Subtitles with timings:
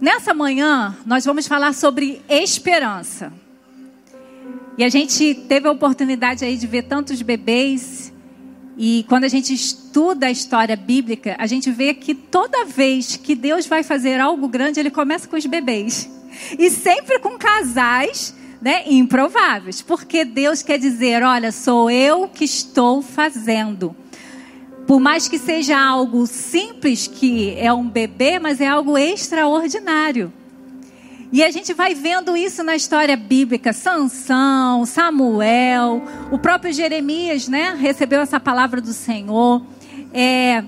[0.00, 3.30] Nessa manhã, nós vamos falar sobre esperança.
[4.78, 8.10] E a gente teve a oportunidade aí de ver tantos bebês.
[8.78, 13.34] E quando a gente estuda a história bíblica, a gente vê que toda vez que
[13.34, 16.08] Deus vai fazer algo grande, ele começa com os bebês.
[16.58, 19.82] E sempre com casais né, improváveis.
[19.82, 23.94] Porque Deus quer dizer: olha, sou eu que estou fazendo.
[24.90, 30.32] Por mais que seja algo simples, que é um bebê, mas é algo extraordinário.
[31.30, 33.72] E a gente vai vendo isso na história bíblica.
[33.72, 37.72] Sansão, Samuel, o próprio Jeremias, né?
[37.78, 39.64] Recebeu essa palavra do Senhor.
[40.12, 40.64] É,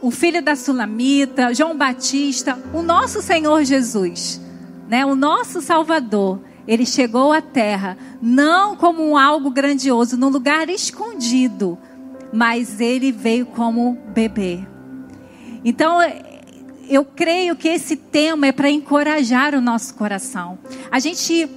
[0.00, 4.40] o filho da Sulamita, João Batista, o nosso Senhor Jesus,
[4.88, 5.04] né?
[5.04, 6.38] O nosso Salvador.
[6.68, 11.76] Ele chegou à terra não como um algo grandioso, num lugar escondido,
[12.32, 14.60] mas ele veio como bebê.
[15.64, 15.98] Então,
[16.88, 20.58] eu creio que esse tema é para encorajar o nosso coração.
[20.90, 21.48] A gente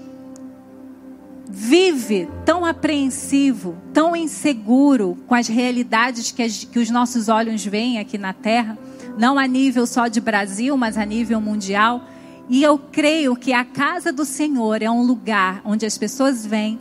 [1.50, 8.00] vive tão apreensivo, tão inseguro com as realidades que, as, que os nossos olhos veem
[8.00, 8.78] aqui na Terra,
[9.18, 12.06] não a nível só de Brasil, mas a nível mundial.
[12.50, 16.80] E eu creio que a casa do Senhor é um lugar onde as pessoas vêm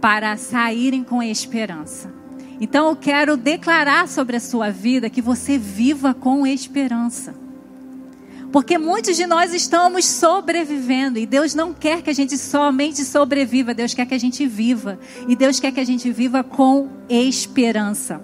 [0.00, 2.25] para saírem com esperança.
[2.60, 7.34] Então eu quero declarar sobre a sua vida que você viva com esperança.
[8.50, 13.74] Porque muitos de nós estamos sobrevivendo e Deus não quer que a gente somente sobreviva,
[13.74, 14.98] Deus quer que a gente viva.
[15.28, 18.22] E Deus quer que a gente viva com esperança.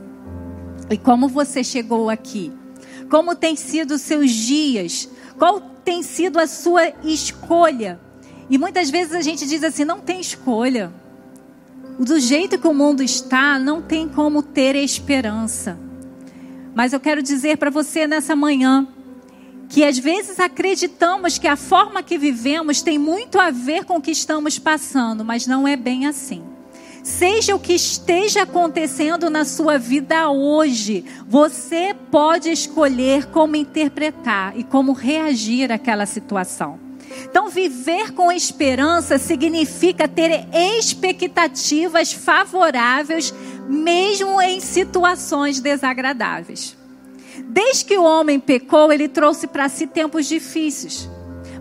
[0.89, 2.51] E como você chegou aqui?
[3.11, 5.09] Como tem sido os seus dias?
[5.39, 8.01] Qual tem sido a sua escolha?
[8.49, 10.93] E muitas vezes a gente diz assim: não tem escolha
[11.99, 15.79] do jeito que o mundo está, não tem como ter esperança.
[16.75, 18.89] Mas eu quero dizer para você nessa manhã
[19.69, 24.03] que às vezes acreditamos que a forma que vivemos tem muito a ver com o
[24.03, 26.43] que estamos passando, mas não é bem assim.
[27.03, 34.63] Seja o que esteja acontecendo na sua vida hoje, você pode escolher como interpretar e
[34.63, 36.79] como reagir àquela situação.
[37.25, 43.33] Então, viver com esperança significa ter expectativas favoráveis,
[43.69, 46.77] mesmo em situações desagradáveis.
[47.39, 51.09] Desde que o homem pecou, ele trouxe para si tempos difíceis.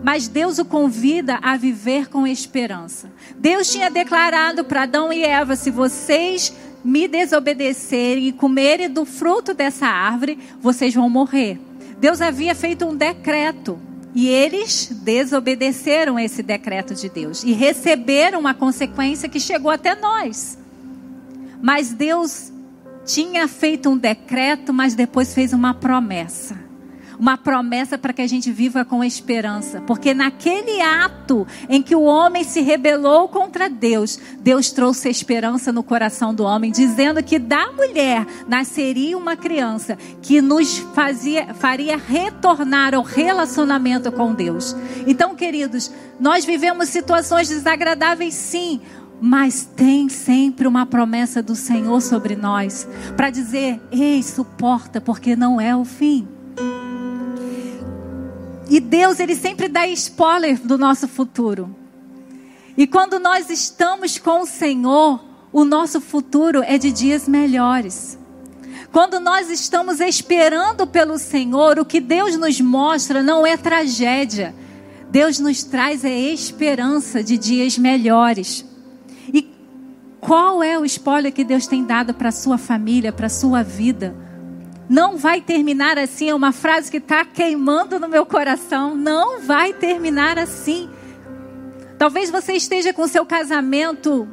[0.03, 3.12] Mas Deus o convida a viver com esperança.
[3.38, 9.53] Deus tinha declarado para Adão e Eva: se vocês me desobedecerem e comerem do fruto
[9.53, 11.59] dessa árvore, vocês vão morrer.
[12.00, 13.79] Deus havia feito um decreto
[14.14, 20.58] e eles desobedeceram esse decreto de Deus e receberam uma consequência que chegou até nós.
[21.62, 22.52] Mas Deus
[23.06, 26.71] tinha feito um decreto, mas depois fez uma promessa
[27.22, 29.80] uma promessa para que a gente viva com esperança.
[29.82, 35.84] Porque naquele ato em que o homem se rebelou contra Deus, Deus trouxe esperança no
[35.84, 42.96] coração do homem, dizendo que da mulher nasceria uma criança que nos fazia, faria retornar
[42.96, 44.76] ao relacionamento com Deus.
[45.06, 48.81] Então, queridos, nós vivemos situações desagradáveis sim,
[49.22, 55.62] mas tem sempre uma promessa do Senhor sobre nós para dizer: ei, suporta, porque não
[55.62, 56.28] é o fim.
[58.72, 61.76] E Deus, ele sempre dá spoiler do nosso futuro.
[62.78, 65.22] E quando nós estamos com o Senhor,
[65.52, 68.18] o nosso futuro é de dias melhores.
[68.90, 74.56] Quando nós estamos esperando pelo Senhor, o que Deus nos mostra não é tragédia.
[75.10, 78.66] Deus nos traz a esperança de dias melhores.
[79.34, 79.52] E
[80.22, 84.16] qual é o spoiler que Deus tem dado para sua família, para sua vida?
[84.91, 86.28] Não vai terminar assim.
[86.28, 88.94] É uma frase que está queimando no meu coração.
[88.94, 90.90] Não vai terminar assim.
[91.97, 94.28] Talvez você esteja com seu casamento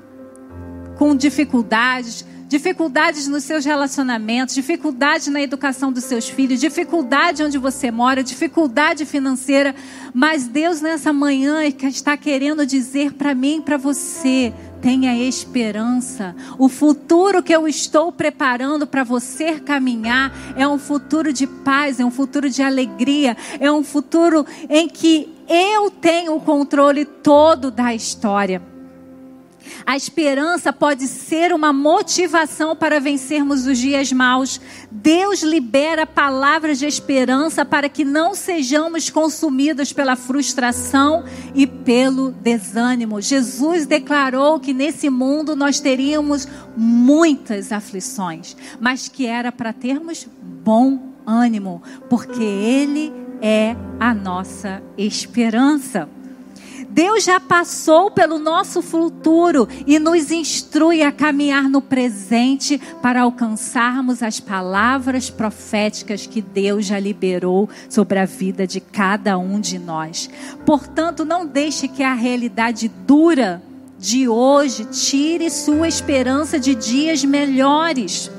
[0.96, 7.92] com dificuldades, dificuldades nos seus relacionamentos, dificuldade na educação dos seus filhos, dificuldade onde você
[7.92, 9.76] mora, dificuldade financeira,
[10.12, 16.34] mas Deus nessa manhã está querendo dizer para mim e para você: Tenha esperança.
[16.58, 22.04] O futuro que eu estou preparando para você caminhar é um futuro de paz, é
[22.04, 27.94] um futuro de alegria, é um futuro em que eu tenho o controle todo da
[27.94, 28.77] história.
[29.86, 34.60] A esperança pode ser uma motivação para vencermos os dias maus.
[34.90, 41.24] Deus libera palavras de esperança para que não sejamos consumidos pela frustração
[41.54, 43.20] e pelo desânimo.
[43.20, 51.12] Jesus declarou que nesse mundo nós teríamos muitas aflições, mas que era para termos bom
[51.26, 56.08] ânimo, porque Ele é a nossa esperança.
[56.88, 64.22] Deus já passou pelo nosso futuro e nos instrui a caminhar no presente para alcançarmos
[64.22, 70.30] as palavras proféticas que Deus já liberou sobre a vida de cada um de nós.
[70.64, 73.62] Portanto, não deixe que a realidade dura
[73.98, 78.30] de hoje tire sua esperança de dias melhores.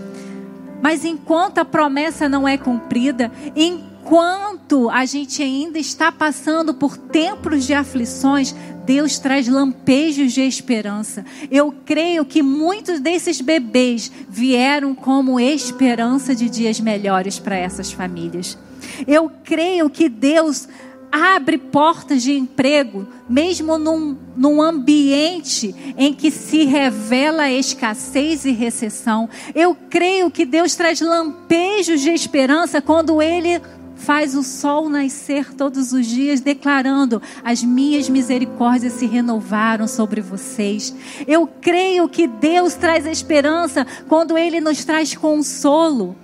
[0.81, 6.97] Mas enquanto a promessa não é cumprida, enquanto enquanto a gente ainda está passando por
[6.97, 11.23] tempos de aflições, Deus traz lampejos de esperança.
[11.51, 18.57] Eu creio que muitos desses bebês vieram como esperança de dias melhores para essas famílias.
[19.06, 20.67] Eu creio que Deus
[21.11, 29.29] abre portas de emprego, mesmo num, num ambiente em que se revela escassez e recessão.
[29.53, 33.61] Eu creio que Deus traz lampejos de esperança quando Ele
[33.99, 40.95] faz o sol nascer todos os dias, declarando: As minhas misericórdias se renovaram sobre vocês.
[41.27, 46.15] Eu creio que Deus traz esperança quando Ele nos traz consolo.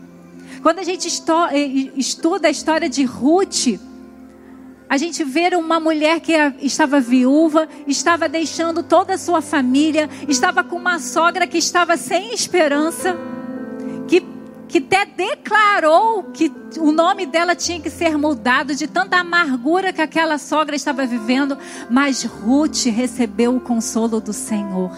[0.62, 1.08] Quando a gente
[1.52, 3.80] eh, estuda a história de Ruth,
[4.90, 10.64] a gente vê uma mulher que estava viúva, estava deixando toda a sua família, estava
[10.64, 13.16] com uma sogra que estava sem esperança
[14.08, 14.24] que
[14.96, 20.38] até declarou que o nome dela tinha que ser mudado de tanta amargura que aquela
[20.38, 21.58] sogra estava vivendo,
[21.90, 24.92] mas Ruth recebeu o consolo do Senhor.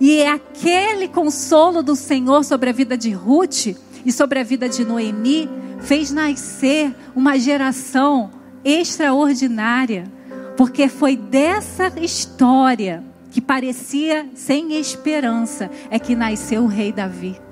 [0.00, 3.68] E é aquele consolo do Senhor sobre a vida de Ruth
[4.04, 5.48] e sobre a vida de Noemi
[5.80, 8.30] fez nascer uma geração
[8.64, 10.04] extraordinária,
[10.56, 17.47] porque foi dessa história que parecia sem esperança é que nasceu o rei Davi.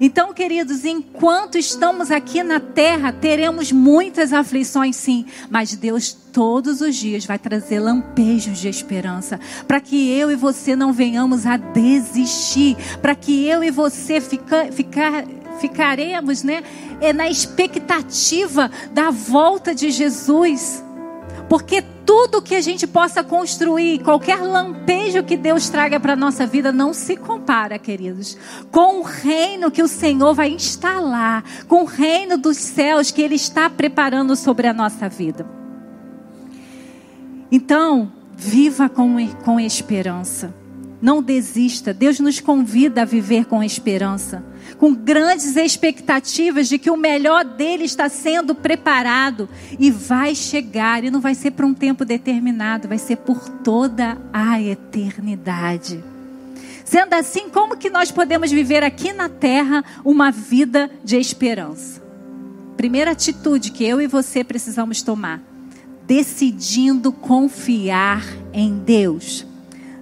[0.00, 6.96] Então, queridos, enquanto estamos aqui na terra, teremos muitas aflições, sim, mas Deus todos os
[6.96, 12.76] dias vai trazer lampejos de esperança, para que eu e você não venhamos a desistir,
[13.00, 15.24] para que eu e você fica, ficar,
[15.60, 16.62] ficaremos né,
[17.00, 20.82] é, na expectativa da volta de Jesus.
[21.48, 26.46] Porque tudo que a gente possa construir, qualquer lampejo que Deus traga para a nossa
[26.46, 28.36] vida, não se compara, queridos,
[28.70, 33.36] com o reino que o Senhor vai instalar, com o reino dos céus que Ele
[33.36, 35.46] está preparando sobre a nossa vida.
[37.50, 40.54] Então, viva com, com esperança.
[41.00, 41.94] Não desista.
[41.94, 44.44] Deus nos convida a viver com esperança
[44.82, 49.48] com grandes expectativas de que o melhor dele está sendo preparado
[49.78, 54.20] e vai chegar, e não vai ser por um tempo determinado, vai ser por toda
[54.32, 56.02] a eternidade.
[56.84, 62.02] Sendo assim, como que nós podemos viver aqui na terra uma vida de esperança?
[62.76, 65.40] Primeira atitude que eu e você precisamos tomar:
[66.08, 69.46] decidindo confiar em Deus.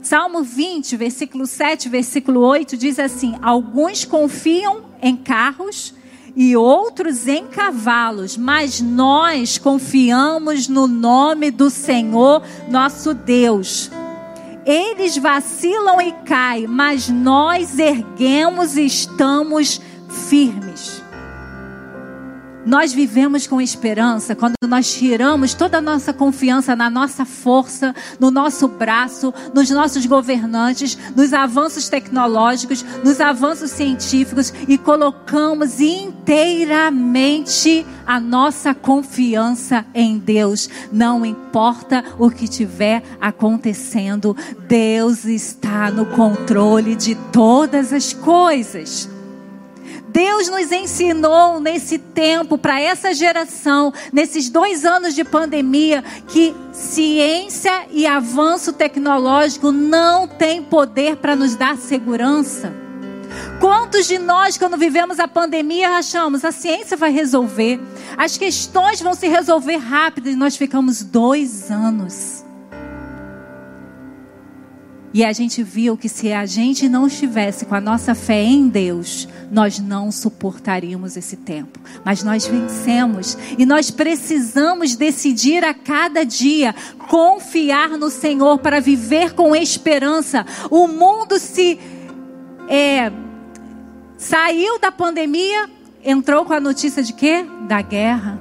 [0.02, 5.94] Salmo 20, versículo 7, versículo 8 diz assim: Alguns confiam em carros
[6.34, 13.90] e outros em cavalos, mas nós confiamos no nome do Senhor nosso Deus.
[14.64, 19.80] Eles vacilam e caem, mas nós erguemos e estamos
[20.28, 20.99] firmes.
[22.64, 28.30] Nós vivemos com esperança quando nós tiramos toda a nossa confiança na nossa força, no
[28.30, 38.20] nosso braço, nos nossos governantes, nos avanços tecnológicos, nos avanços científicos e colocamos inteiramente a
[38.20, 40.68] nossa confiança em Deus.
[40.92, 44.36] Não importa o que tiver acontecendo,
[44.68, 49.08] Deus está no controle de todas as coisas.
[50.12, 57.86] Deus nos ensinou nesse tempo, para essa geração, nesses dois anos de pandemia, que ciência
[57.90, 62.72] e avanço tecnológico não tem poder para nos dar segurança.
[63.60, 67.80] Quantos de nós, quando vivemos a pandemia, achamos a ciência vai resolver,
[68.16, 72.49] as questões vão se resolver rápido e nós ficamos dois anos
[75.12, 78.68] e a gente viu que se a gente não estivesse com a nossa fé em
[78.68, 81.80] Deus, nós não suportaríamos esse tempo.
[82.04, 86.72] Mas nós vencemos e nós precisamos decidir a cada dia
[87.08, 90.46] confiar no Senhor para viver com esperança.
[90.70, 91.80] O mundo se
[92.68, 93.10] é,
[94.16, 95.68] saiu da pandemia,
[96.04, 97.44] entrou com a notícia de quê?
[97.66, 98.40] Da guerra.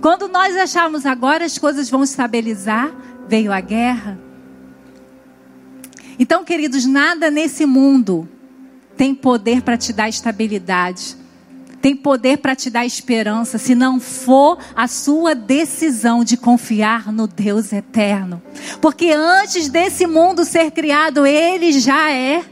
[0.00, 2.90] Quando nós achávamos agora as coisas vão estabilizar,
[3.28, 4.27] veio a guerra.
[6.18, 8.28] Então, queridos, nada nesse mundo
[8.96, 11.16] tem poder para te dar estabilidade.
[11.80, 17.28] tem poder para te dar esperança se não for a sua decisão de confiar no
[17.28, 18.42] Deus eterno.
[18.80, 22.44] Porque antes desse mundo ser criado, ele já é.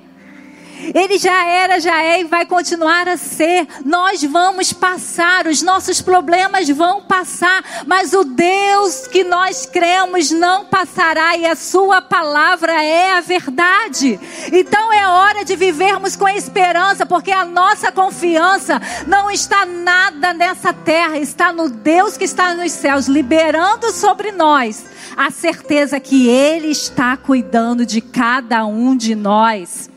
[0.94, 3.66] Ele já era, já é e vai continuar a ser.
[3.84, 10.64] Nós vamos passar, os nossos problemas vão passar, mas o Deus que nós cremos não
[10.66, 14.18] passará e a Sua palavra é a verdade.
[14.52, 20.72] Então é hora de vivermos com esperança, porque a nossa confiança não está nada nessa
[20.72, 24.84] terra, está no Deus que está nos céus, liberando sobre nós
[25.16, 29.90] a certeza que Ele está cuidando de cada um de nós.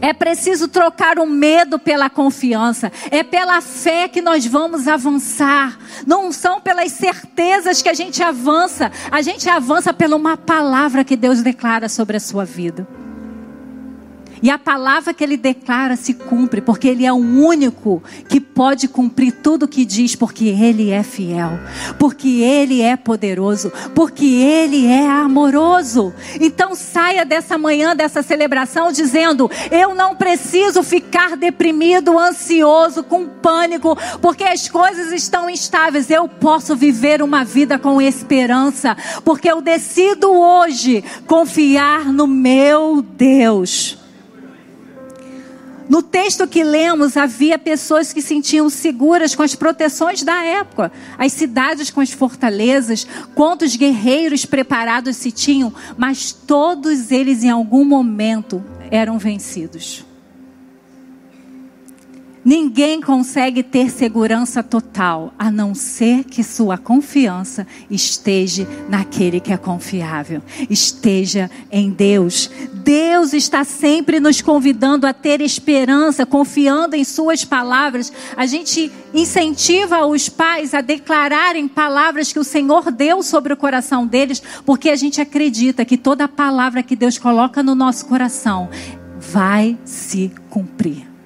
[0.00, 2.92] É preciso trocar o medo pela confiança.
[3.10, 5.78] É pela fé que nós vamos avançar.
[6.06, 8.90] Não são pelas certezas que a gente avança.
[9.10, 12.86] A gente avança pela uma palavra que Deus declara sobre a sua vida.
[14.42, 18.88] E a palavra que ele declara se cumpre, porque ele é o único que pode
[18.88, 21.58] cumprir tudo o que diz, porque ele é fiel,
[21.98, 26.12] porque ele é poderoso, porque ele é amoroso.
[26.40, 33.96] Então saia dessa manhã, dessa celebração, dizendo: Eu não preciso ficar deprimido, ansioso, com pânico,
[34.20, 36.10] porque as coisas estão instáveis.
[36.10, 43.98] Eu posso viver uma vida com esperança, porque eu decido hoje confiar no meu Deus.
[45.88, 50.92] No texto que lemos, havia pessoas que se sentiam seguras com as proteções da época,
[51.16, 57.84] as cidades com as fortalezas, quantos guerreiros preparados se tinham, mas todos eles em algum
[57.84, 60.07] momento eram vencidos.
[62.48, 69.56] Ninguém consegue ter segurança total, a não ser que sua confiança esteja naquele que é
[69.58, 70.40] confiável,
[70.70, 72.50] esteja em Deus.
[72.72, 78.10] Deus está sempre nos convidando a ter esperança, confiando em Suas palavras.
[78.34, 84.06] A gente incentiva os pais a declararem palavras que o Senhor deu sobre o coração
[84.06, 88.70] deles, porque a gente acredita que toda palavra que Deus coloca no nosso coração
[89.18, 91.17] vai se cumprir.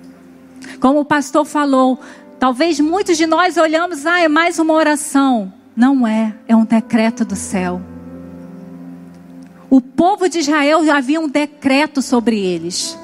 [0.83, 2.01] Como o pastor falou,
[2.41, 5.53] talvez muitos de nós olhamos, ah, é mais uma oração.
[5.77, 7.81] Não é, é um decreto do céu.
[9.71, 12.99] O povo de Israel havia um decreto sobre eles.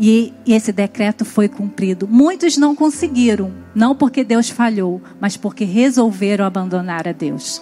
[0.00, 2.08] E, esse decreto foi cumprido.
[2.08, 7.60] Muitos não conseguiram, não porque Deus falhou, mas porque resolveram abandonar a Deus.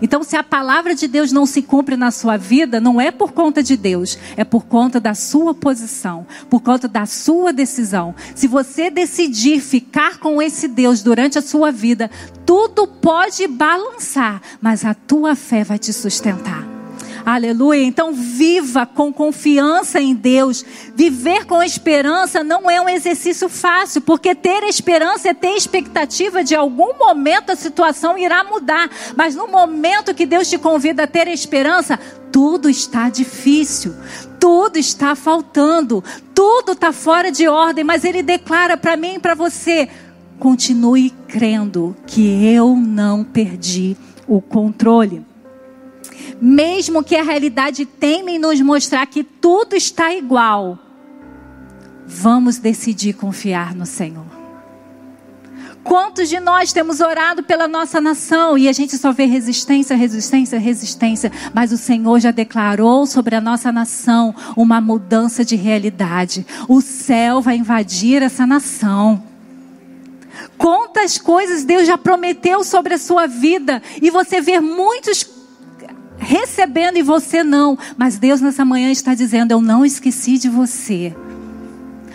[0.00, 3.32] Então, se a palavra de Deus não se cumpre na sua vida, não é por
[3.32, 8.14] conta de Deus, é por conta da sua posição, por conta da sua decisão.
[8.34, 12.10] Se você decidir ficar com esse Deus durante a sua vida,
[12.46, 16.71] tudo pode balançar, mas a tua fé vai te sustentar.
[17.24, 17.84] Aleluia.
[17.84, 20.64] Então viva com confiança em Deus.
[20.94, 26.54] Viver com esperança não é um exercício fácil, porque ter esperança é ter expectativa de
[26.54, 28.90] algum momento a situação irá mudar.
[29.16, 31.98] Mas no momento que Deus te convida a ter esperança,
[32.32, 33.94] tudo está difícil,
[34.40, 36.02] tudo está faltando,
[36.34, 39.88] tudo está fora de ordem, mas Ele declara para mim e para você:
[40.40, 45.31] continue crendo que eu não perdi o controle
[46.40, 50.78] mesmo que a realidade teme nos mostrar que tudo está igual,
[52.06, 54.42] vamos decidir confiar no Senhor.
[55.84, 60.58] Quantos de nós temos orado pela nossa nação e a gente só vê resistência, resistência,
[60.58, 66.46] resistência, mas o Senhor já declarou sobre a nossa nação uma mudança de realidade.
[66.68, 69.24] O céu vai invadir essa nação.
[70.56, 75.24] Quantas coisas Deus já prometeu sobre a sua vida e você vê muitos
[76.32, 77.78] recebendo e você não.
[77.96, 81.14] Mas Deus nessa manhã está dizendo: Eu não esqueci de você.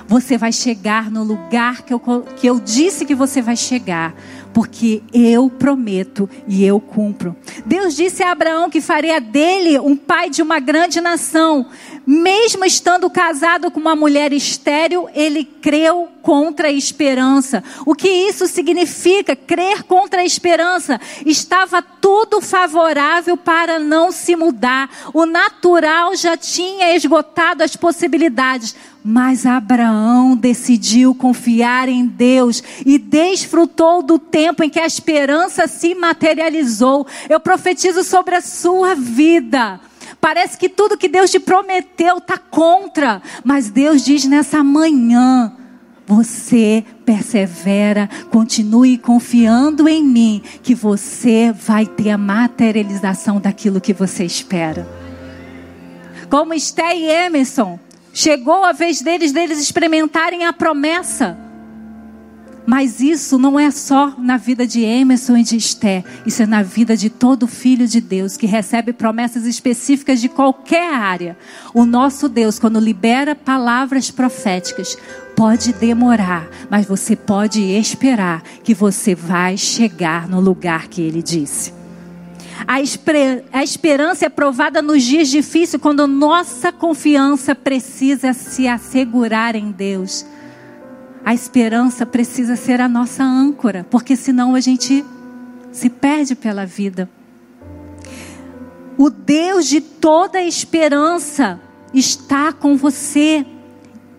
[0.07, 4.15] Você vai chegar no lugar que eu, que eu disse que você vai chegar,
[4.53, 7.35] porque eu prometo e eu cumpro.
[7.65, 11.65] Deus disse a Abraão que faria dele um pai de uma grande nação.
[12.05, 17.63] Mesmo estando casado com uma mulher estéril, ele creu contra a esperança.
[17.85, 19.33] O que isso significa?
[19.33, 20.99] Crer contra a esperança.
[21.25, 24.89] Estava tudo favorável para não se mudar.
[25.13, 28.75] O natural já tinha esgotado as possibilidades.
[29.01, 35.95] Mas Abraão decidiu confiar em Deus e desfrutou do tempo em que a esperança se
[35.95, 37.07] materializou.
[37.29, 39.79] Eu profetizo sobre a sua vida.
[40.19, 43.21] Parece que tudo que Deus te prometeu está contra.
[43.45, 45.55] Mas Deus diz nessa manhã:
[46.07, 54.23] você persevera, continue confiando em mim, que você vai ter a materialização daquilo que você
[54.23, 54.87] espera.
[56.29, 57.77] Como Esté e Emerson,
[58.13, 61.37] chegou a vez deles, deles experimentarem a promessa.
[62.65, 66.61] Mas isso não é só na vida de Emerson e de Esté, isso é na
[66.61, 71.37] vida de todo filho de Deus que recebe promessas específicas de qualquer área.
[71.73, 74.97] O nosso Deus, quando libera palavras proféticas,
[75.37, 81.71] pode demorar, mas você pode esperar que você vai chegar no lugar que ele disse.
[82.67, 82.77] A,
[83.53, 90.25] a esperança é provada nos dias difíceis, quando nossa confiança precisa se assegurar em Deus.
[91.23, 95.05] A esperança precisa ser a nossa âncora, porque senão a gente
[95.71, 97.07] se perde pela vida.
[98.97, 101.61] O Deus de toda esperança
[101.93, 103.45] está com você.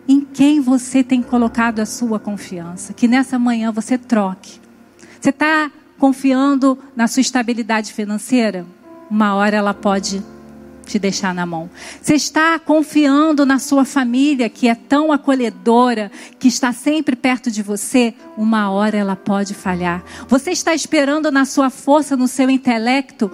[0.08, 2.94] Em quem você tem colocado a sua confiança?
[2.94, 4.58] Que nessa manhã você troque.
[5.20, 8.64] Você está confiando na sua estabilidade financeira?
[9.10, 10.24] Uma hora ela pode
[10.86, 11.68] te deixar na mão.
[12.00, 17.62] Você está confiando na sua família, que é tão acolhedora, que está sempre perto de
[17.62, 20.02] você, uma hora ela pode falhar.
[20.26, 23.30] Você está esperando na sua força, no seu intelecto,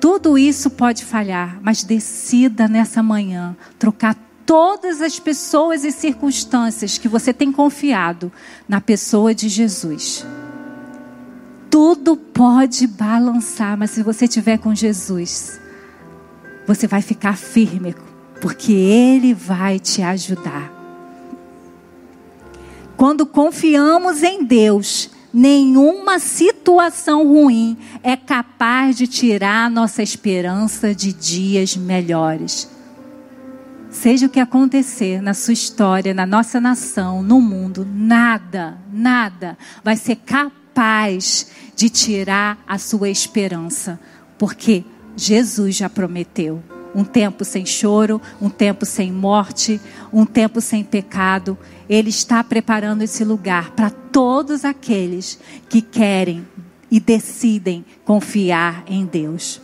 [0.00, 4.14] tudo isso pode falhar, mas decida nessa manhã trocar
[4.46, 8.32] todas as pessoas e circunstâncias que você tem confiado
[8.68, 10.24] na pessoa de Jesus.
[11.70, 15.60] Tudo pode balançar, mas se você estiver com Jesus,
[16.66, 17.94] você vai ficar firme,
[18.40, 20.72] porque Ele vai te ajudar.
[22.96, 31.76] Quando confiamos em Deus, nenhuma situação ruim é capaz de tirar nossa esperança de dias
[31.76, 32.73] melhores.
[33.94, 39.96] Seja o que acontecer na sua história, na nossa nação, no mundo, nada, nada vai
[39.96, 41.46] ser capaz
[41.76, 43.98] de tirar a sua esperança,
[44.36, 44.84] porque
[45.16, 46.60] Jesus já prometeu.
[46.92, 49.80] Um tempo sem choro, um tempo sem morte,
[50.12, 51.56] um tempo sem pecado.
[51.88, 56.46] Ele está preparando esse lugar para todos aqueles que querem
[56.90, 59.60] e decidem confiar em Deus.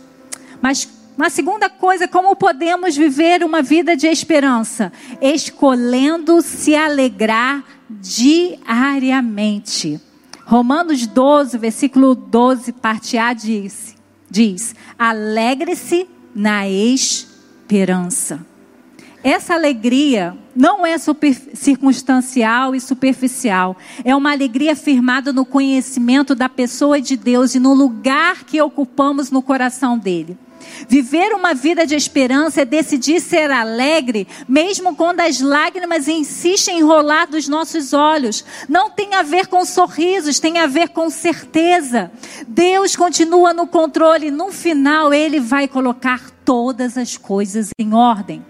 [0.61, 4.91] Mas uma segunda coisa, como podemos viver uma vida de esperança?
[5.21, 9.99] Escolhendo se alegrar diariamente.
[10.45, 13.95] Romanos 12, versículo 12, parte A diz:
[14.29, 18.45] diz: alegre-se na esperança.
[19.23, 23.77] Essa alegria não é circunstancial e superficial.
[24.03, 29.29] É uma alegria firmada no conhecimento da pessoa de Deus e no lugar que ocupamos
[29.29, 30.35] no coração dele.
[30.87, 36.83] Viver uma vida de esperança é decidir ser alegre, mesmo quando as lágrimas insistem em
[36.83, 38.43] rolar dos nossos olhos.
[38.67, 42.11] Não tem a ver com sorrisos, tem a ver com certeza.
[42.47, 44.31] Deus continua no controle.
[44.31, 48.45] No final, Ele vai colocar todas as coisas em ordem.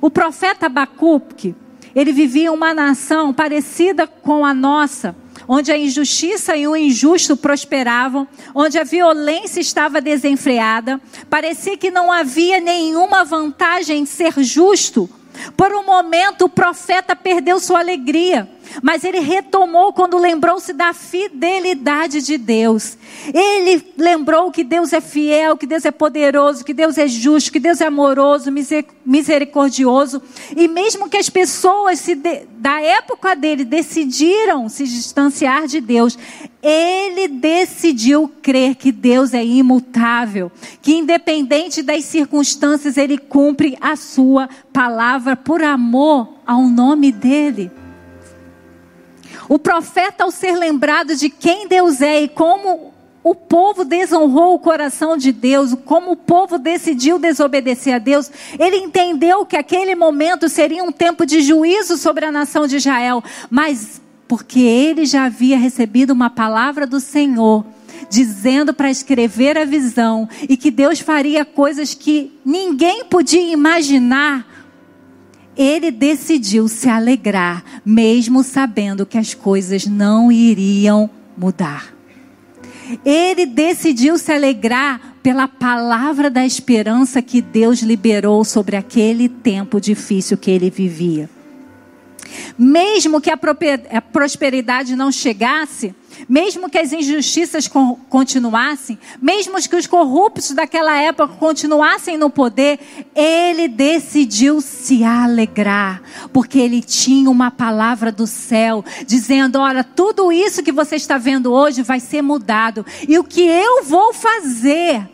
[0.00, 1.54] O profeta Abacuque,
[2.00, 8.28] ele vivia uma nação parecida com a nossa onde a injustiça e o injusto prosperavam,
[8.54, 15.08] onde a violência estava desenfreada, parecia que não havia nenhuma vantagem em ser justo.
[15.56, 18.48] Por um momento o profeta perdeu sua alegria.
[18.82, 22.96] Mas ele retomou quando lembrou-se da fidelidade de Deus.
[23.32, 27.60] Ele lembrou que Deus é fiel, que Deus é poderoso, que Deus é justo, que
[27.60, 28.50] Deus é amoroso,
[29.04, 30.22] misericordioso.
[30.56, 32.14] E mesmo que as pessoas de,
[32.58, 36.18] da época dele decidiram se distanciar de Deus,
[36.62, 40.50] ele decidiu crer que Deus é imutável,
[40.82, 47.70] que independente das circunstâncias, ele cumpre a sua palavra por amor ao nome dele.
[49.48, 54.58] O profeta, ao ser lembrado de quem Deus é e como o povo desonrou o
[54.58, 60.48] coração de Deus, como o povo decidiu desobedecer a Deus, ele entendeu que aquele momento
[60.48, 65.58] seria um tempo de juízo sobre a nação de Israel, mas porque ele já havia
[65.58, 67.64] recebido uma palavra do Senhor,
[68.10, 74.57] dizendo para escrever a visão e que Deus faria coisas que ninguém podia imaginar
[75.58, 81.92] ele decidiu se alegrar, mesmo sabendo que as coisas não iriam mudar.
[83.04, 90.38] Ele decidiu se alegrar pela palavra da esperança que Deus liberou sobre aquele tempo difícil
[90.38, 91.28] que ele vivia.
[92.58, 93.36] Mesmo que a
[94.02, 95.94] prosperidade não chegasse,
[96.28, 97.68] mesmo que as injustiças
[98.08, 102.80] continuassem, mesmo que os corruptos daquela época continuassem no poder,
[103.14, 110.62] ele decidiu se alegrar, porque ele tinha uma palavra do céu dizendo: Olha, tudo isso
[110.62, 115.08] que você está vendo hoje vai ser mudado, e o que eu vou fazer,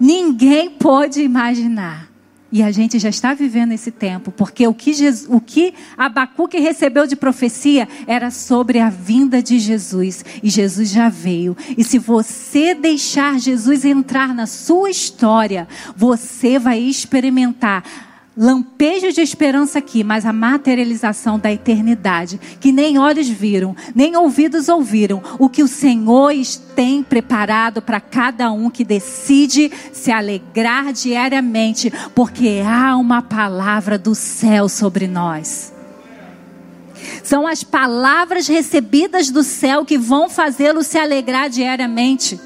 [0.00, 2.09] ninguém pode imaginar.
[2.52, 6.58] E a gente já está vivendo esse tempo, porque o que, Jesus, o que Abacuque
[6.58, 10.24] recebeu de profecia era sobre a vinda de Jesus.
[10.42, 11.56] E Jesus já veio.
[11.78, 18.09] E se você deixar Jesus entrar na sua história, você vai experimentar
[18.40, 24.66] lampejo de esperança aqui, mas a materialização da eternidade, que nem olhos viram, nem ouvidos
[24.66, 26.32] ouviram, o que o Senhor
[26.74, 34.14] tem preparado para cada um que decide se alegrar diariamente, porque há uma palavra do
[34.14, 35.74] céu sobre nós.
[37.22, 42.40] São as palavras recebidas do céu que vão fazê-lo se alegrar diariamente.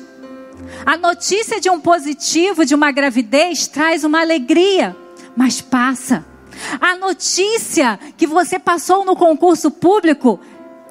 [0.85, 5.04] A notícia de um positivo, de uma gravidez, traz uma alegria
[5.37, 6.25] mas passa.
[6.81, 10.39] A notícia que você passou no concurso público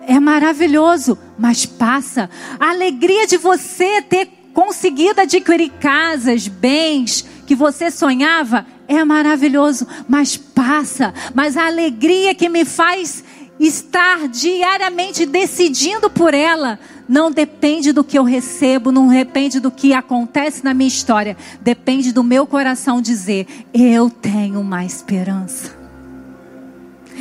[0.08, 2.30] é maravilhoso, mas passa.
[2.60, 10.38] A alegria de você ter conseguido adquirir casas, bens que você sonhava é maravilhoso, mas
[10.38, 11.14] passa.
[11.34, 13.24] Mas a alegria que me faz
[13.60, 19.94] estar diariamente decidindo por ela não depende do que eu recebo, não depende do que
[19.94, 25.78] acontece na minha história, depende do meu coração dizer: eu tenho uma esperança.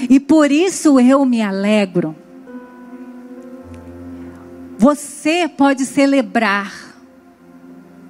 [0.09, 2.16] E por isso eu me alegro.
[4.79, 6.92] Você pode celebrar.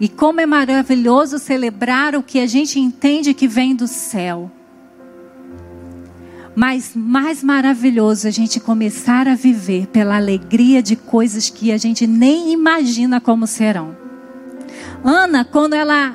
[0.01, 4.51] E como é maravilhoso celebrar o que a gente entende que vem do céu.
[6.55, 12.07] Mas mais maravilhoso a gente começar a viver pela alegria de coisas que a gente
[12.07, 13.97] nem imagina como serão.
[15.03, 16.15] Ana, quando ela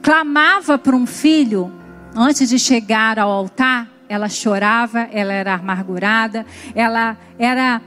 [0.00, 1.72] clamava para um filho,
[2.14, 7.82] antes de chegar ao altar, ela chorava, ela era amargurada, ela era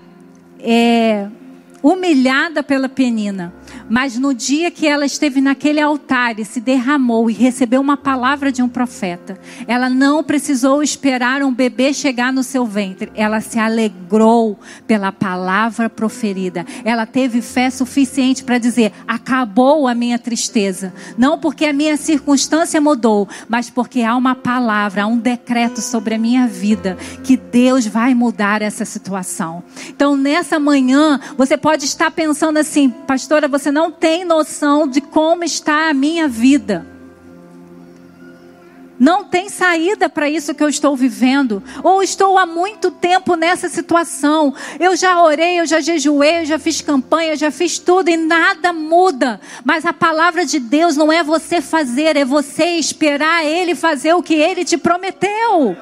[0.59, 1.27] é,
[1.87, 3.53] humilhada pela penina.
[3.89, 8.51] Mas no dia que ela esteve naquele altar e se derramou e recebeu uma palavra
[8.51, 13.11] de um profeta, ela não precisou esperar um bebê chegar no seu ventre.
[13.15, 16.65] Ela se alegrou pela palavra proferida.
[16.83, 20.93] Ela teve fé suficiente para dizer: acabou a minha tristeza.
[21.17, 26.15] Não porque a minha circunstância mudou, mas porque há uma palavra, há um decreto sobre
[26.15, 29.63] a minha vida que Deus vai mudar essa situação.
[29.87, 35.43] Então, nessa manhã, você pode estar pensando assim, pastora, você não tem noção de como
[35.43, 36.85] está a minha vida.
[38.99, 41.61] Não tem saída para isso que eu estou vivendo.
[41.83, 44.53] Ou estou há muito tempo nessa situação.
[44.79, 48.73] Eu já orei, eu já jejuei, eu já fiz campanha, já fiz tudo e nada
[48.73, 49.39] muda.
[49.63, 54.23] Mas a palavra de Deus não é você fazer, é você esperar Ele fazer o
[54.23, 55.77] que Ele te prometeu.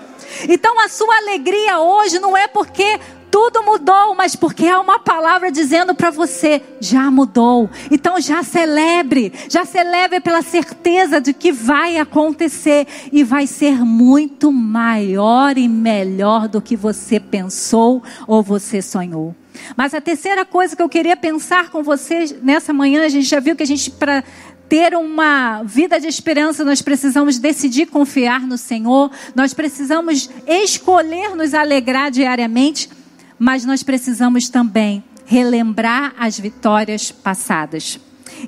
[0.50, 3.00] Então a sua alegria hoje não é porque
[3.36, 7.70] tudo mudou, mas porque há uma palavra dizendo para você: já mudou.
[7.92, 14.54] Então já celebre, já celebre pela certeza de que vai acontecer e vai ser muito
[14.54, 19.36] maior e melhor do que você pensou ou você sonhou.
[19.76, 23.42] Mas a terceira coisa que eu queria pensar com vocês nessa manhã, a gente já
[23.42, 24.24] viu que a gente para
[24.70, 31.54] ter uma vida de esperança, nós precisamos decidir confiar no Senhor, nós precisamos escolher nos
[31.54, 32.90] alegrar diariamente
[33.38, 38.00] mas nós precisamos também relembrar as vitórias passadas.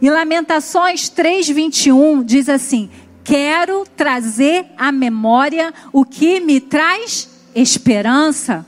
[0.02, 2.90] E Lamentações 3:21 diz assim:
[3.24, 8.66] "Quero trazer à memória o que me traz esperança".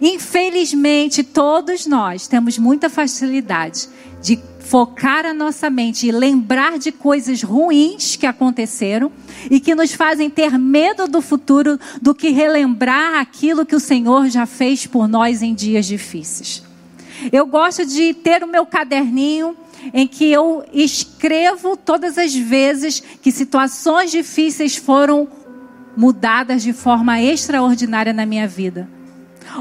[0.00, 3.88] Infelizmente, todos nós temos muita facilidade
[4.20, 9.12] de focar a nossa mente e lembrar de coisas ruins que aconteceram
[9.48, 14.28] e que nos fazem ter medo do futuro do que relembrar aquilo que o Senhor
[14.28, 16.62] já fez por nós em dias difíceis.
[17.32, 19.56] Eu gosto de ter o meu caderninho
[19.94, 25.28] em que eu escrevo todas as vezes que situações difíceis foram
[25.96, 28.95] mudadas de forma extraordinária na minha vida.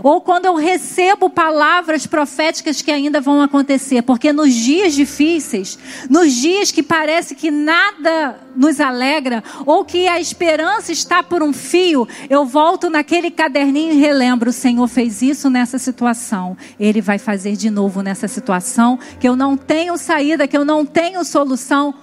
[0.04, 5.78] Ou quando eu recebo palavras proféticas que ainda vão acontecer, porque nos dias difíceis,
[6.10, 11.54] nos dias que parece que nada nos alegra, ou que a esperança está por um
[11.54, 17.18] fio, eu volto naquele caderninho e relembro: o Senhor fez isso nessa situação, Ele vai
[17.18, 21.94] fazer de novo nessa situação, que eu não tenho saída, que eu não tenho solução.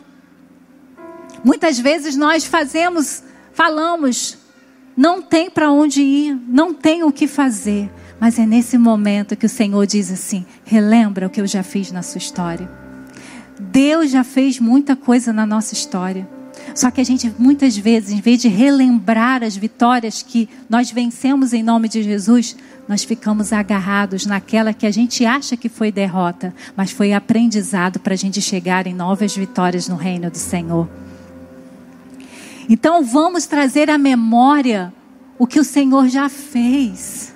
[1.45, 4.39] Muitas vezes nós fazemos, falamos,
[4.97, 7.91] não tem para onde ir, não tem o que fazer.
[8.21, 11.91] Mas é nesse momento que o Senhor diz assim: relembra o que eu já fiz
[11.91, 12.71] na sua história.
[13.59, 16.29] Deus já fez muita coisa na nossa história.
[16.75, 21.53] Só que a gente muitas vezes, em vez de relembrar as vitórias que nós vencemos
[21.53, 22.57] em nome de Jesus,
[22.89, 28.15] nós ficamos agarrados naquela que a gente acha que foi derrota, mas foi aprendizado para
[28.15, 30.89] a gente chegar em novas vitórias no reino do Senhor.
[32.69, 34.93] Então vamos trazer à memória
[35.39, 37.35] o que o Senhor já fez.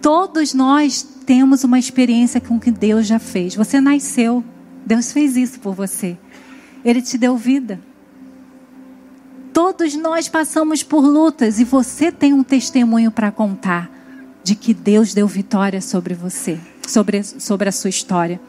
[0.00, 3.54] Todos nós temos uma experiência com o que Deus já fez.
[3.54, 4.44] Você nasceu,
[4.84, 6.16] Deus fez isso por você.
[6.84, 7.80] Ele te deu vida.
[9.52, 13.90] Todos nós passamos por lutas e você tem um testemunho para contar
[14.44, 18.40] de que Deus deu vitória sobre você, sobre, sobre a sua história.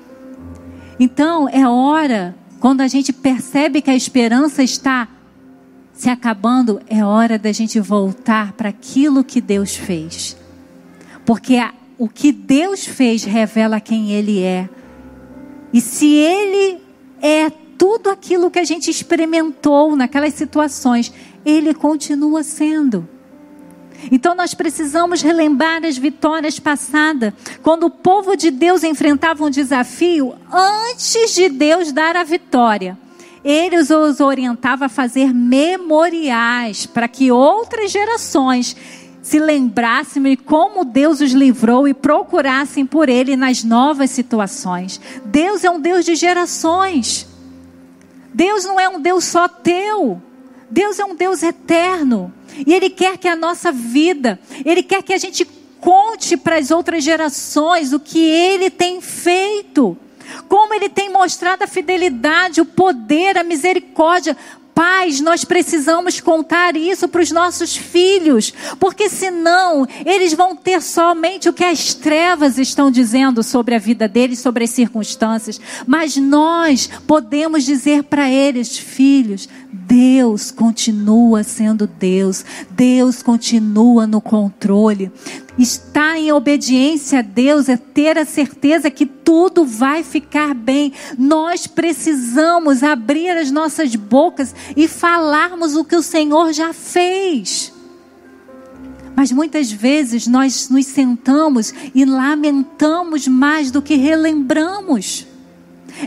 [1.00, 5.08] Então, é hora, quando a gente percebe que a esperança está
[5.93, 10.36] se acabando, é hora da gente voltar para aquilo que Deus fez.
[11.26, 14.69] Porque a, o que Deus fez revela quem Ele é.
[15.74, 16.82] E se Ele
[17.22, 21.13] é tudo aquilo que a gente experimentou naquelas situações,
[21.45, 23.08] Ele continua sendo.
[24.12, 30.34] Então nós precisamos relembrar as vitórias passadas, quando o povo de Deus enfrentava um desafio,
[30.52, 32.98] antes de Deus dar a vitória.
[33.44, 38.76] Ele os orientava a fazer memoriais para que outras gerações
[39.22, 45.00] se lembrassem de como Deus os livrou e procurassem por Ele nas novas situações.
[45.26, 47.28] Deus é um Deus de gerações.
[48.34, 50.22] Deus não é um Deus só teu.
[50.70, 52.34] Deus é um Deus eterno.
[52.65, 55.45] E Ele quer que a nossa vida, Ele quer que a gente
[55.80, 59.98] conte para as outras gerações o que Ele tem feito.
[60.48, 64.36] Como Ele tem mostrado a fidelidade, o poder, a misericórdia
[64.80, 71.50] Pais, nós precisamos contar isso para os nossos filhos, porque senão eles vão ter somente
[71.50, 75.60] o que as trevas estão dizendo sobre a vida deles, sobre as circunstâncias.
[75.86, 85.12] Mas nós podemos dizer para eles, filhos, Deus continua sendo Deus, Deus continua no controle.
[85.60, 90.93] Estar em obediência a Deus é ter a certeza que tudo vai ficar bem.
[91.17, 97.74] Nós precisamos abrir as nossas bocas e falarmos o que o Senhor já fez.
[99.17, 105.28] Mas muitas vezes nós nos sentamos e lamentamos mais do que relembramos.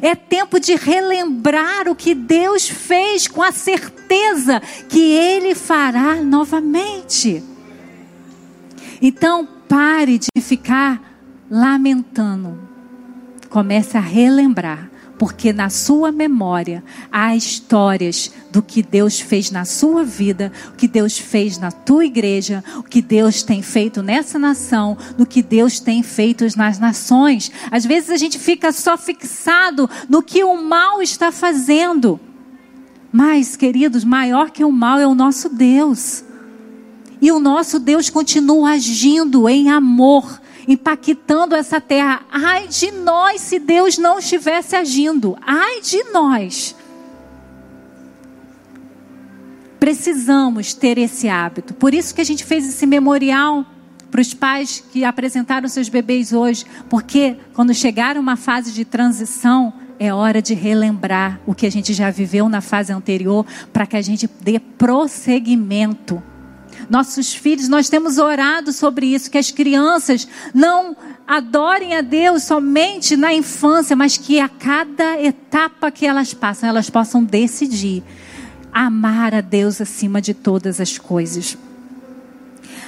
[0.00, 7.51] É tempo de relembrar o que Deus fez com a certeza que Ele fará novamente.
[9.02, 11.02] Então, pare de ficar
[11.50, 12.58] lamentando.
[13.50, 20.02] Comece a relembrar porque na sua memória há histórias do que Deus fez na sua
[20.02, 24.98] vida, o que Deus fez na tua igreja, o que Deus tem feito nessa nação,
[25.16, 27.52] no que Deus tem feito nas nações.
[27.70, 32.18] Às vezes a gente fica só fixado no que o mal está fazendo.
[33.12, 36.24] Mas, queridos, maior que o mal é o nosso Deus.
[37.22, 42.22] E o nosso Deus continua agindo em amor impactando essa terra.
[42.30, 45.36] Ai de nós se Deus não estivesse agindo.
[45.40, 46.74] Ai de nós.
[49.78, 51.74] Precisamos ter esse hábito.
[51.74, 53.64] Por isso que a gente fez esse memorial
[54.10, 59.72] para os pais que apresentaram seus bebês hoje, porque quando chegar uma fase de transição,
[59.98, 63.96] é hora de relembrar o que a gente já viveu na fase anterior, para que
[63.96, 66.22] a gente dê prosseguimento
[66.88, 73.16] nossos filhos, nós temos orado sobre isso, que as crianças não adorem a Deus somente
[73.16, 78.02] na infância, mas que a cada etapa que elas passam, elas possam decidir
[78.72, 81.56] amar a Deus acima de todas as coisas.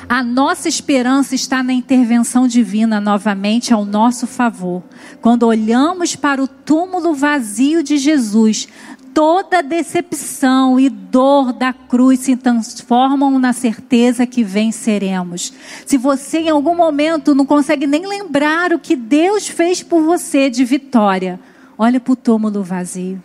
[0.09, 4.83] A nossa esperança está na intervenção divina novamente ao nosso favor.
[5.21, 8.69] Quando olhamos para o túmulo vazio de Jesus,
[9.15, 15.53] toda decepção e dor da cruz se transformam na certeza que venceremos.
[15.87, 20.51] Se você em algum momento não consegue nem lembrar o que Deus fez por você
[20.51, 21.39] de vitória,
[21.79, 23.23] olha para o túmulo vazio.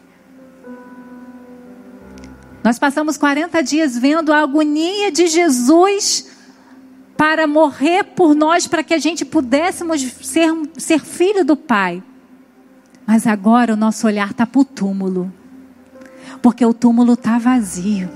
[2.63, 6.29] Nós passamos 40 dias vendo a agonia de Jesus
[7.17, 12.03] para morrer por nós, para que a gente pudéssemos ser, ser filho do Pai.
[13.07, 15.38] Mas agora o nosso olhar está para o túmulo
[16.41, 18.09] porque o túmulo está vazio.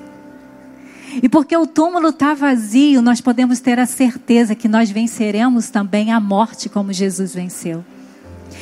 [1.21, 6.11] E porque o túmulo está vazio, nós podemos ter a certeza que nós venceremos também
[6.11, 7.83] a morte como Jesus venceu.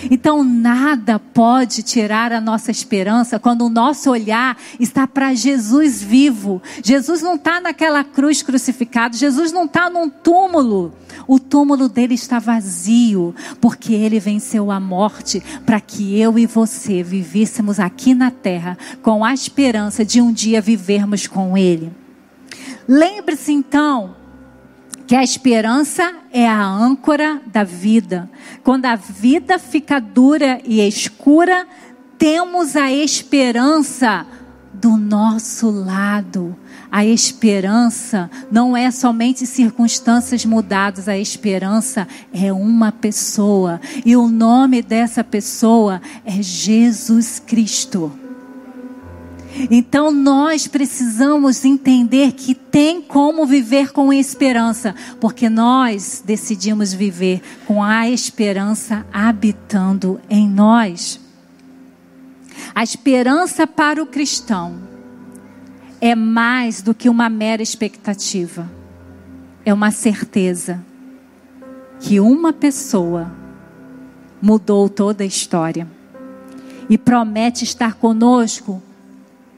[0.09, 6.61] Então, nada pode tirar a nossa esperança quando o nosso olhar está para Jesus vivo.
[6.83, 10.93] Jesus não está naquela cruz crucificado, Jesus não está num túmulo.
[11.27, 17.03] O túmulo dele está vazio, porque ele venceu a morte para que eu e você
[17.03, 21.91] vivêssemos aqui na terra com a esperança de um dia vivermos com ele.
[22.87, 24.20] Lembre-se então
[25.11, 28.29] que a esperança é a âncora da vida.
[28.63, 31.67] Quando a vida fica dura e escura,
[32.17, 34.25] temos a esperança
[34.73, 36.55] do nosso lado.
[36.89, 43.81] A esperança não é somente circunstâncias mudadas, a esperança é uma pessoa.
[44.05, 48.20] E o nome dessa pessoa é Jesus Cristo.
[49.69, 57.83] Então nós precisamos entender que tem como viver com esperança, porque nós decidimos viver com
[57.83, 61.19] a esperança habitando em nós.
[62.73, 64.79] A esperança para o cristão
[65.99, 68.69] é mais do que uma mera expectativa,
[69.65, 70.83] é uma certeza
[71.99, 73.31] que uma pessoa
[74.41, 75.87] mudou toda a história
[76.89, 78.81] e promete estar conosco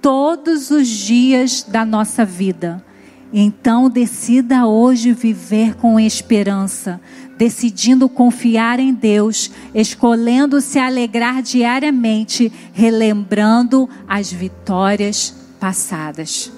[0.03, 2.83] todos os dias da nossa vida.
[3.31, 6.99] Então, decida hoje viver com esperança,
[7.37, 16.51] decidindo confiar em Deus, escolhendo se alegrar diariamente, relembrando as vitórias passadas.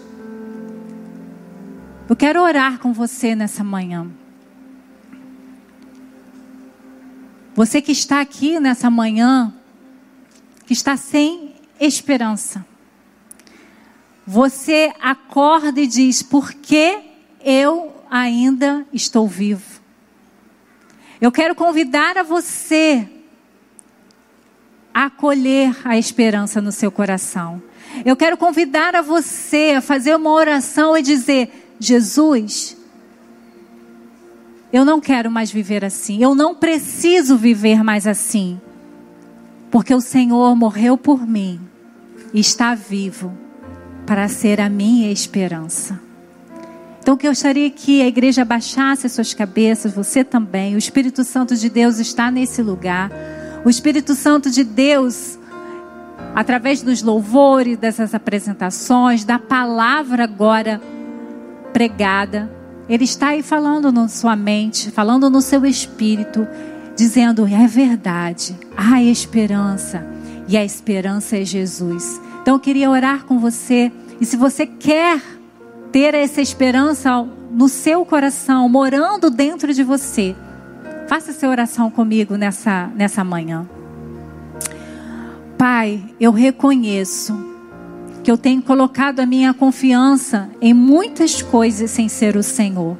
[2.09, 4.07] Eu quero orar com você nessa manhã.
[7.53, 9.53] Você que está aqui nessa manhã,
[10.65, 12.65] que está sem esperança.
[14.25, 16.99] Você acorda e diz: Por que
[17.43, 19.79] eu ainda estou vivo?
[21.21, 23.07] Eu quero convidar a você
[24.93, 27.61] a acolher a esperança no seu coração.
[28.03, 32.75] Eu quero convidar a você a fazer uma oração e dizer: Jesus,
[34.73, 36.23] eu não quero mais viver assim.
[36.23, 38.59] Eu não preciso viver mais assim.
[39.69, 41.61] Porque o Senhor morreu por mim
[42.33, 43.44] e está vivo
[44.05, 45.99] para ser a minha esperança.
[47.01, 50.73] Então, que eu gostaria que a igreja baixasse as suas cabeças, você também.
[50.73, 53.11] O Espírito Santo de Deus está nesse lugar.
[53.63, 55.37] O Espírito Santo de Deus,
[56.33, 60.81] através dos louvores, dessas apresentações, da palavra agora
[61.71, 62.49] pregada,
[62.89, 66.47] ele está aí falando na sua mente, falando no seu espírito,
[66.95, 70.03] dizendo: é verdade, há esperança,
[70.47, 72.19] e a esperança é Jesus.
[72.45, 73.91] Então eu queria orar com você.
[74.21, 75.19] E se você quer
[75.91, 80.35] ter essa esperança no seu coração, morando dentro de você,
[81.07, 83.67] faça essa oração comigo nessa, nessa manhã.
[85.57, 87.35] Pai, eu reconheço
[88.23, 92.95] que eu tenho colocado a minha confiança em muitas coisas sem ser o Senhor.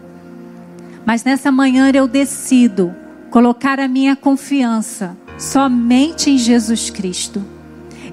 [1.06, 2.96] Mas nessa manhã eu decido
[3.30, 7.54] colocar a minha confiança somente em Jesus Cristo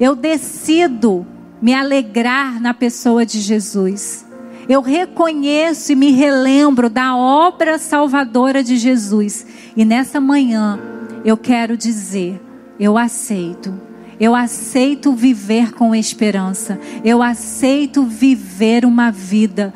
[0.03, 1.25] eu decido
[1.61, 4.27] me alegrar na pessoa de Jesus.
[4.69, 9.47] Eu reconheço e me relembro da obra salvadora de Jesus.
[9.77, 10.77] E nessa manhã
[11.25, 12.43] eu quero dizer:
[12.81, 13.73] eu aceito.
[14.19, 16.81] Eu aceito viver com esperança.
[17.05, 19.73] Eu aceito viver uma vida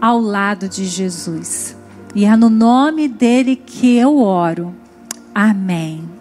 [0.00, 1.76] ao lado de Jesus.
[2.14, 4.72] E é no nome dele que eu oro.
[5.34, 6.15] Amém.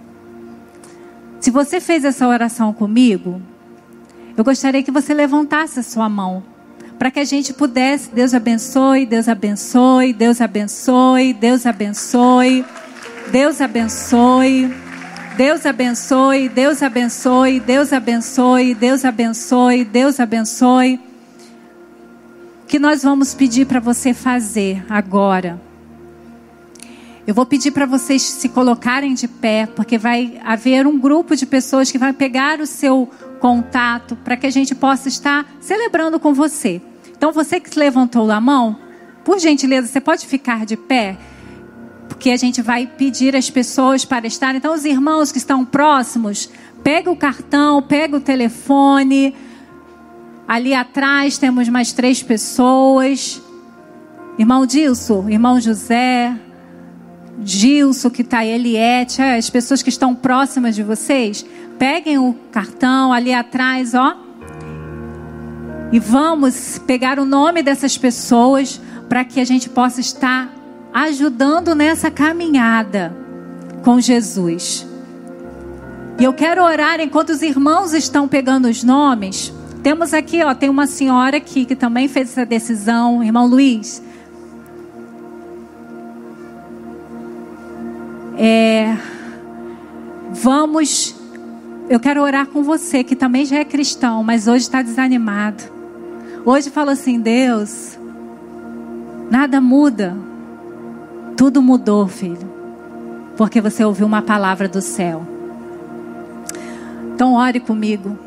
[1.46, 3.40] Se você fez essa oração comigo,
[4.36, 6.44] eu gostaria que você levantasse a sua mão
[6.98, 8.10] para que a gente pudesse.
[8.10, 12.66] Deus abençoe, Deus abençoe, Deus abençoe, Deus abençoe,
[13.32, 14.74] Deus abençoe.
[15.38, 21.00] Deus abençoe, Deus abençoe, Deus abençoe, Deus abençoe, Deus abençoe.
[22.64, 25.62] O que nós vamos pedir para você fazer agora?
[27.28, 31.48] Eu vou pedir para vocês se colocarem de pé, porque vai haver um grupo de
[31.48, 33.10] pessoas que vai pegar o seu
[33.40, 36.80] contato para que a gente possa estar celebrando com você.
[37.18, 38.78] Então, você que levantou a mão,
[39.24, 41.18] por gentileza, você pode ficar de pé,
[42.08, 44.54] porque a gente vai pedir às pessoas para estar.
[44.54, 46.48] Então, os irmãos que estão próximos,
[46.84, 49.34] pega o cartão, pega o telefone.
[50.48, 53.42] Ali atrás temos mais três pessoas.
[54.38, 56.36] Irmão Dilson, irmão José,
[57.44, 61.46] Gilson, que está Eliette, é, as pessoas que estão próximas de vocês,
[61.78, 64.18] peguem o cartão ali atrás, ó.
[65.92, 70.54] E vamos pegar o nome dessas pessoas para que a gente possa estar
[70.94, 73.16] ajudando nessa caminhada
[73.84, 74.88] com Jesus.
[76.18, 79.54] E eu quero orar enquanto os irmãos estão pegando os nomes.
[79.84, 84.02] Temos aqui, ó, tem uma senhora aqui que também fez essa decisão, irmão Luiz.
[88.38, 88.98] É,
[90.32, 91.16] vamos.
[91.90, 95.64] Eu quero orar com você que também já é cristão, mas hoje está desanimado.
[96.46, 97.98] Hoje fala assim: Deus,
[99.30, 100.16] nada muda.
[101.38, 102.50] Tudo mudou, filho,
[103.36, 105.26] porque você ouviu uma palavra do céu.
[107.14, 108.25] Então, ore comigo.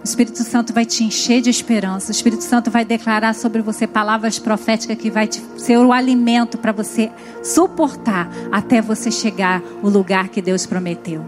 [0.00, 2.08] O Espírito Santo vai te encher de esperança.
[2.08, 6.56] O Espírito Santo vai declarar sobre você palavras proféticas que vai te, ser o alimento
[6.56, 7.10] para você
[7.42, 11.22] suportar até você chegar ao lugar que Deus prometeu.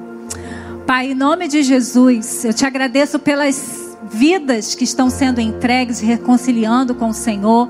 [0.86, 6.94] Pai, em nome de Jesus, eu te agradeço pelas vidas que estão sendo entregues, reconciliando
[6.94, 7.68] com o Senhor.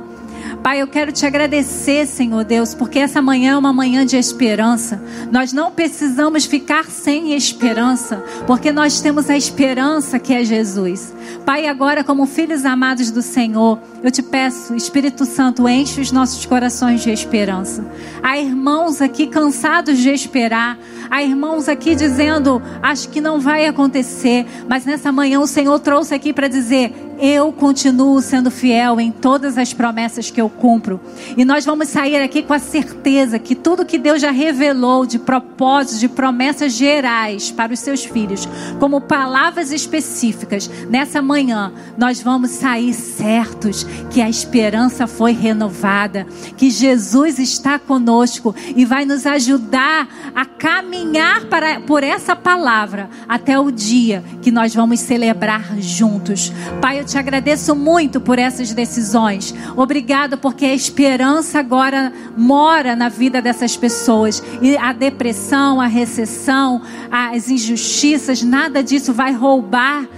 [0.63, 5.03] Pai, eu quero te agradecer, Senhor Deus, porque essa manhã é uma manhã de esperança.
[5.29, 11.13] Nós não precisamos ficar sem esperança, porque nós temos a esperança que é Jesus.
[11.45, 16.47] Pai, agora, como filhos amados do Senhor, eu te peço, Espírito Santo, enche os nossos
[16.47, 17.85] corações de esperança.
[18.23, 20.79] Há irmãos aqui cansados de esperar,
[21.11, 26.15] há irmãos aqui dizendo, acho que não vai acontecer, mas nessa manhã o Senhor trouxe
[26.15, 26.95] aqui para dizer:
[27.25, 31.01] eu continuo sendo fiel em todas as promessas que eu cumpro.
[31.37, 35.21] E nós vamos sair aqui com a certeza que tudo que Deus já revelou de
[35.21, 38.49] propósitos, de promessas gerais para os seus filhos,
[38.81, 46.71] como palavras específicas, nessa manhã nós vamos sair certos que a esperança foi renovada, que
[46.71, 53.71] Jesus está conosco e vai nos ajudar a caminhar para, por essa palavra até o
[53.71, 56.53] dia que nós vamos celebrar juntos.
[56.81, 59.55] Pai, eu te agradeço muito por essas decisões.
[59.77, 64.43] Obrigado porque a esperança agora mora na vida dessas pessoas.
[64.63, 70.09] E a depressão, a recessão, as injustiças, nada disso vai roubar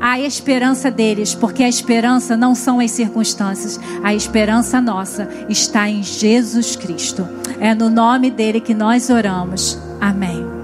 [0.00, 6.02] a esperança deles, porque a esperança não são as circunstâncias, a esperança nossa está em
[6.02, 7.26] Jesus Cristo.
[7.60, 9.78] É no nome dele que nós oramos.
[10.00, 10.63] Amém.